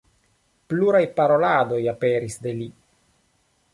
[0.71, 2.67] Pluraj paroladoj aperis de li.